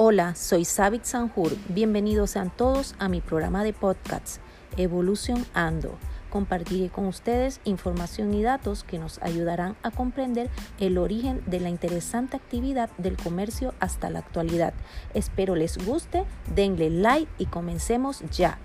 Hola, 0.00 0.36
soy 0.36 0.64
Savit 0.64 1.02
Sanjur. 1.02 1.56
Bienvenidos 1.68 2.30
sean 2.30 2.56
todos 2.56 2.94
a 3.00 3.08
mi 3.08 3.20
programa 3.20 3.64
de 3.64 3.72
podcasts 3.72 4.38
Evolution 4.76 5.44
Ando. 5.54 5.98
Compartiré 6.30 6.88
con 6.88 7.06
ustedes 7.06 7.60
información 7.64 8.32
y 8.32 8.44
datos 8.44 8.84
que 8.84 9.00
nos 9.00 9.20
ayudarán 9.22 9.74
a 9.82 9.90
comprender 9.90 10.50
el 10.78 10.98
origen 10.98 11.42
de 11.46 11.58
la 11.58 11.68
interesante 11.68 12.36
actividad 12.36 12.90
del 12.96 13.16
comercio 13.16 13.74
hasta 13.80 14.08
la 14.08 14.20
actualidad. 14.20 14.72
Espero 15.14 15.56
les 15.56 15.84
guste, 15.84 16.24
denle 16.54 16.90
like 16.90 17.32
y 17.36 17.46
comencemos 17.46 18.22
ya. 18.30 18.56